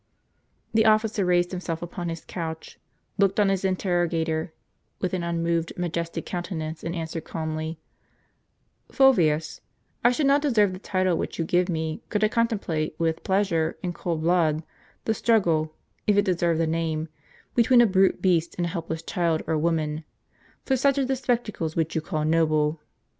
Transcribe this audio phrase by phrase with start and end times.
[0.73, 2.79] The officer raised himself upon his couch,
[3.19, 4.51] looked on his interrogator
[4.99, 7.77] with an unmoved, majestic countenance, and answered calmly:"
[8.91, 9.61] Fulvius,
[10.03, 13.75] I should not deserve the title which you give me, could I contemplate with jDleasure,
[13.83, 14.63] in cold blood,
[15.05, 15.75] the struggle,
[16.07, 17.07] if it deserve the name,
[17.53, 20.03] between a brute beast and a helpless child or woman,
[20.65, 22.79] for such are the spectacles which you call noble.